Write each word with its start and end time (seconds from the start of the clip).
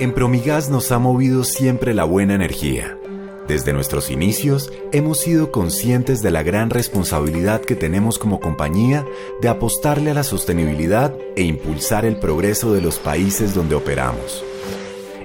En 0.00 0.14
Promigas 0.14 0.70
nos 0.70 0.92
ha 0.92 0.98
movido 0.98 1.44
siempre 1.44 1.92
la 1.92 2.04
buena 2.04 2.34
energía. 2.34 2.98
Desde 3.46 3.74
nuestros 3.74 4.10
inicios 4.10 4.72
hemos 4.92 5.18
sido 5.18 5.52
conscientes 5.52 6.22
de 6.22 6.30
la 6.30 6.42
gran 6.42 6.70
responsabilidad 6.70 7.60
que 7.60 7.76
tenemos 7.76 8.18
como 8.18 8.40
compañía 8.40 9.04
de 9.42 9.48
apostarle 9.48 10.10
a 10.10 10.14
la 10.14 10.22
sostenibilidad 10.22 11.14
e 11.36 11.42
impulsar 11.42 12.06
el 12.06 12.18
progreso 12.18 12.72
de 12.72 12.80
los 12.80 12.98
países 12.98 13.52
donde 13.52 13.74
operamos. 13.74 14.42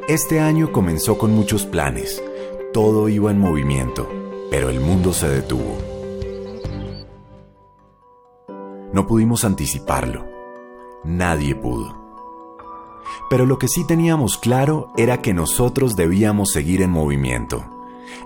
Este 0.09 0.41
año 0.41 0.73
comenzó 0.73 1.18
con 1.18 1.32
muchos 1.32 1.65
planes, 1.65 2.21
todo 2.73 3.07
iba 3.07 3.32
en 3.32 3.39
movimiento, 3.39 4.10
pero 4.51 4.69
el 4.69 4.82
mundo 4.82 5.14
se 5.14 5.29
detuvo. 5.29 5.78
No 8.92 9.07
pudimos 9.07 9.46
anticiparlo, 9.46 10.25
nadie 11.05 11.55
pudo. 11.55 12.04
Pero 13.29 13.45
lo 13.45 13.57
que 13.57 13.68
sí 13.68 13.86
teníamos 13.86 14.37
claro 14.37 14.91
era 14.97 15.21
que 15.21 15.33
nosotros 15.33 15.96
debíamos 15.96 16.51
seguir 16.51 16.82
en 16.82 16.91
movimiento. 16.91 17.65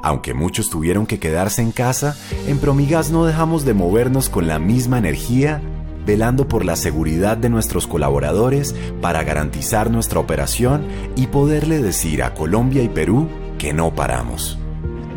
Aunque 0.02 0.34
muchos 0.34 0.70
tuvieron 0.70 1.06
que 1.06 1.20
quedarse 1.20 1.62
en 1.62 1.72
casa, 1.72 2.18
en 2.48 2.58
Promigas 2.60 3.12
no 3.12 3.26
dejamos 3.26 3.66
de 3.66 3.74
movernos 3.74 4.30
con 4.30 4.48
la 4.48 4.60
misma 4.60 4.98
energía, 4.98 5.62
velando 6.06 6.48
por 6.48 6.66
la 6.66 6.76
seguridad 6.76 7.38
de 7.38 7.50
nuestros 7.50 7.88
colaboradores 7.88 8.76
para 9.02 9.24
garantizar 9.24 9.92
nuestra 9.92 10.20
operación 10.20 10.86
y 11.16 11.28
poderle 11.28 11.82
decir 11.82 12.24
a 12.24 12.34
Colombia 12.34 12.82
y 12.84 12.90
Perú 12.90 13.28
que 13.58 13.74
no 13.74 13.94
paramos. 13.94 14.58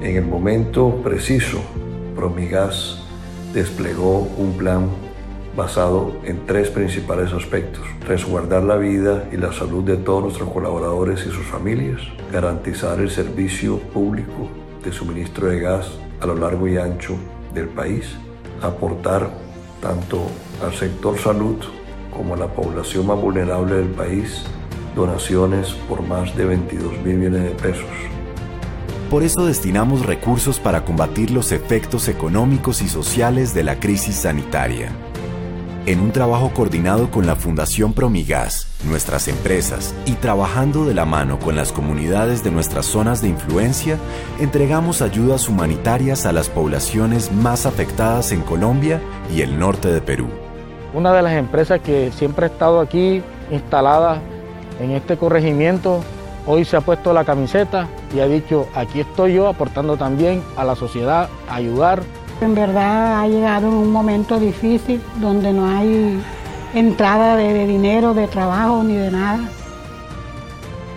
En 0.00 0.16
el 0.16 0.26
momento 0.26 1.00
preciso, 1.02 1.60
Promigas 2.16 2.98
desplegó 3.54 4.28
un 4.36 4.52
plan 4.54 4.90
basado 5.56 6.16
en 6.24 6.46
tres 6.46 6.70
principales 6.70 7.32
aspectos. 7.32 7.84
Resguardar 8.06 8.62
la 8.62 8.76
vida 8.76 9.28
y 9.32 9.36
la 9.36 9.52
salud 9.52 9.84
de 9.84 9.96
todos 9.96 10.22
nuestros 10.22 10.50
colaboradores 10.50 11.20
y 11.26 11.30
sus 11.30 11.46
familias, 11.46 12.00
garantizar 12.32 13.00
el 13.00 13.10
servicio 13.10 13.78
público 13.78 14.48
de 14.84 14.92
suministro 14.92 15.48
de 15.48 15.60
gas 15.60 15.90
a 16.20 16.26
lo 16.26 16.34
largo 16.34 16.66
y 16.68 16.76
ancho 16.76 17.16
del 17.54 17.68
país, 17.68 18.14
aportar 18.62 19.30
tanto 19.80 20.22
al 20.64 20.72
sector 20.72 21.18
salud 21.18 21.56
como 22.16 22.34
a 22.34 22.36
la 22.38 22.46
población 22.46 23.06
más 23.06 23.20
vulnerable 23.20 23.74
del 23.76 23.88
país 23.88 24.44
donaciones 24.94 25.72
por 25.88 26.02
más 26.02 26.36
de 26.36 26.44
22 26.44 26.92
mil 27.02 27.16
millones 27.16 27.44
de 27.44 27.50
pesos. 27.50 27.86
Por 29.10 29.22
eso 29.22 29.46
destinamos 29.46 30.06
recursos 30.06 30.58
para 30.58 30.84
combatir 30.84 31.30
los 31.30 31.52
efectos 31.52 32.08
económicos 32.08 32.82
y 32.82 32.88
sociales 32.88 33.54
de 33.54 33.62
la 33.62 33.78
crisis 33.78 34.16
sanitaria 34.16 34.90
en 35.86 36.00
un 36.00 36.12
trabajo 36.12 36.52
coordinado 36.54 37.10
con 37.10 37.26
la 37.26 37.34
Fundación 37.34 37.92
Promigas, 37.92 38.68
nuestras 38.84 39.26
empresas 39.26 39.94
y 40.06 40.12
trabajando 40.12 40.84
de 40.84 40.94
la 40.94 41.04
mano 41.04 41.38
con 41.40 41.56
las 41.56 41.72
comunidades 41.72 42.44
de 42.44 42.52
nuestras 42.52 42.86
zonas 42.86 43.20
de 43.20 43.28
influencia, 43.28 43.98
entregamos 44.38 45.02
ayudas 45.02 45.48
humanitarias 45.48 46.24
a 46.24 46.32
las 46.32 46.48
poblaciones 46.48 47.32
más 47.32 47.66
afectadas 47.66 48.30
en 48.30 48.42
Colombia 48.42 49.00
y 49.34 49.42
el 49.42 49.58
norte 49.58 49.88
de 49.88 50.00
Perú. 50.00 50.28
Una 50.94 51.12
de 51.12 51.22
las 51.22 51.32
empresas 51.32 51.80
que 51.80 52.12
siempre 52.12 52.46
ha 52.46 52.48
estado 52.48 52.80
aquí 52.80 53.22
instalada 53.50 54.20
en 54.80 54.92
este 54.92 55.16
corregimiento, 55.16 56.00
hoy 56.46 56.64
se 56.64 56.76
ha 56.76 56.80
puesto 56.80 57.12
la 57.12 57.24
camiseta 57.24 57.88
y 58.14 58.20
ha 58.20 58.26
dicho, 58.26 58.68
aquí 58.74 59.00
estoy 59.00 59.34
yo 59.34 59.48
aportando 59.48 59.96
también 59.96 60.42
a 60.56 60.64
la 60.64 60.76
sociedad, 60.76 61.28
ayudar 61.48 62.02
en 62.44 62.54
verdad 62.54 63.20
ha 63.20 63.28
llegado 63.28 63.68
en 63.68 63.74
un 63.74 63.90
momento 63.90 64.38
difícil 64.38 65.00
donde 65.20 65.52
no 65.52 65.66
hay 65.66 66.20
entrada 66.74 67.36
de, 67.36 67.66
dinero, 67.66 68.14
de 68.14 68.26
trabajo 68.26 68.82
ni 68.82 68.96
de 68.96 69.10
nada. 69.10 69.48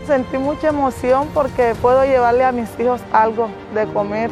Sentí 0.08 0.38
mucha 0.38 0.70
emoción 0.70 1.28
porque 1.34 1.74
puedo 1.82 2.04
llevarle 2.06 2.44
a 2.44 2.52
mis 2.52 2.70
hijos 2.80 3.02
algo 3.12 3.50
de 3.74 3.86
comer. 3.88 4.30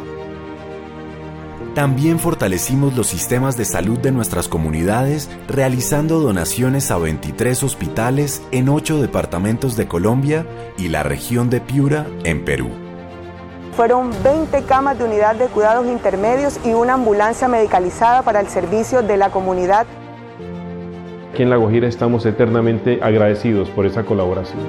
También 1.74 2.20
fortalecimos 2.20 2.94
los 2.94 3.08
sistemas 3.08 3.56
de 3.56 3.64
salud 3.64 3.98
de 3.98 4.12
nuestras 4.12 4.46
comunidades 4.46 5.28
realizando 5.48 6.20
donaciones 6.20 6.92
a 6.92 6.98
23 6.98 7.64
hospitales 7.64 8.42
en 8.52 8.68
8 8.68 9.00
departamentos 9.00 9.76
de 9.76 9.88
Colombia 9.88 10.46
y 10.78 10.88
la 10.88 11.02
región 11.02 11.50
de 11.50 11.60
Piura 11.60 12.06
en 12.22 12.44
Perú. 12.44 12.83
Fueron 13.76 14.12
20 14.22 14.62
camas 14.62 14.96
de 14.96 15.04
unidad 15.04 15.34
de 15.34 15.46
cuidados 15.46 15.88
intermedios 15.88 16.60
y 16.64 16.74
una 16.74 16.94
ambulancia 16.94 17.48
medicalizada 17.48 18.22
para 18.22 18.38
el 18.38 18.46
servicio 18.46 19.02
de 19.02 19.16
la 19.16 19.30
comunidad. 19.30 19.84
Aquí 21.32 21.42
en 21.42 21.50
La 21.50 21.56
Guajira 21.56 21.88
estamos 21.88 22.24
eternamente 22.24 23.00
agradecidos 23.02 23.68
por 23.70 23.84
esa 23.84 24.04
colaboración. 24.04 24.60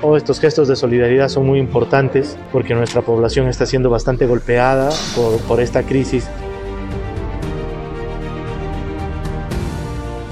Todos 0.00 0.16
estos 0.16 0.40
gestos 0.40 0.68
de 0.68 0.76
solidaridad 0.76 1.28
son 1.28 1.44
muy 1.44 1.58
importantes 1.58 2.38
porque 2.50 2.74
nuestra 2.74 3.02
población 3.02 3.48
está 3.48 3.66
siendo 3.66 3.90
bastante 3.90 4.24
golpeada 4.26 4.88
por, 5.14 5.38
por 5.40 5.60
esta 5.60 5.82
crisis. 5.82 6.30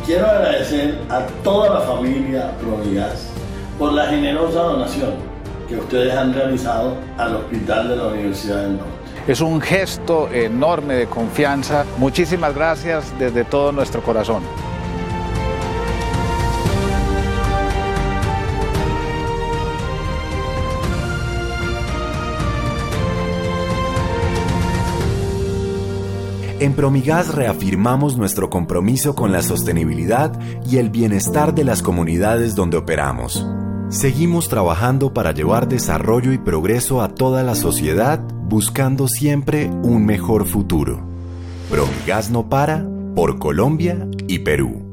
Quiero 0.06 0.25
agradecer 0.25 0.99
a 1.11 1.27
toda 1.43 1.75
la 1.75 1.81
familia 1.81 2.53
Provigas 2.59 3.31
por 3.78 3.93
la 3.93 4.06
generosa 4.06 4.61
donación 4.61 5.34
que 5.69 5.76
ustedes 5.76 6.14
han 6.14 6.32
realizado 6.32 6.97
al 7.19 7.36
Hospital 7.36 7.88
de 7.88 7.97
la 7.97 8.06
Universidad 8.08 8.62
del 8.62 8.76
Norte. 8.76 8.92
Es 9.26 9.41
un 9.41 9.60
gesto 9.60 10.28
enorme 10.30 10.94
de 10.94 11.06
confianza. 11.06 11.84
Muchísimas 11.97 12.54
gracias 12.54 13.12
desde 13.19 13.44
todo 13.44 13.72
nuestro 13.72 14.03
corazón. 14.03 14.42
En 26.60 26.72
Promigas 26.72 27.34
reafirmamos 27.34 28.16
nuestro 28.16 28.48
compromiso 28.48 29.14
con 29.14 29.32
la 29.32 29.42
sostenibilidad 29.42 30.32
y 30.66 30.78
el 30.78 30.88
bienestar 30.88 31.54
de 31.54 31.62
las 31.62 31.82
comunidades 31.82 32.54
donde 32.54 32.78
operamos. 32.78 33.47
Seguimos 33.94 34.49
trabajando 34.49 35.15
para 35.15 35.31
llevar 35.31 35.69
desarrollo 35.69 36.32
y 36.32 36.38
progreso 36.38 37.00
a 37.00 37.15
toda 37.15 37.44
la 37.44 37.55
sociedad, 37.55 38.19
buscando 38.19 39.06
siempre 39.06 39.69
un 39.69 40.05
mejor 40.05 40.49
futuro. 40.49 41.00
Promigas 41.71 42.28
no 42.28 42.49
para 42.49 42.84
por 43.15 43.38
Colombia 43.38 44.09
y 44.27 44.41
Perú. 44.41 44.84